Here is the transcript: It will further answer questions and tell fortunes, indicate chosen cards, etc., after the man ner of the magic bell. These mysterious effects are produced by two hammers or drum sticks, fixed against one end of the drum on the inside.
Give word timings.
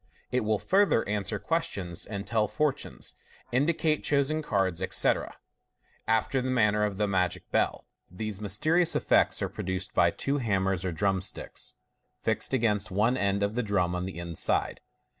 It 0.31 0.39
will 0.39 0.57
further 0.57 1.07
answer 1.07 1.37
questions 1.37 2.07
and 2.07 2.25
tell 2.25 2.47
fortunes, 2.47 3.13
indicate 3.51 4.03
chosen 4.03 4.41
cards, 4.41 4.81
etc., 4.81 5.37
after 6.07 6.41
the 6.41 6.49
man 6.49 6.73
ner 6.73 6.83
of 6.85 6.97
the 6.97 7.07
magic 7.07 7.51
bell. 7.51 7.85
These 8.09 8.41
mysterious 8.41 8.95
effects 8.95 9.43
are 9.43 9.47
produced 9.49 9.93
by 9.93 10.09
two 10.09 10.39
hammers 10.39 10.83
or 10.83 10.91
drum 10.91 11.21
sticks, 11.21 11.75
fixed 12.19 12.51
against 12.51 12.89
one 12.89 13.15
end 13.15 13.43
of 13.43 13.53
the 13.53 13.61
drum 13.61 13.93
on 13.93 14.05
the 14.07 14.17
inside. 14.17 14.81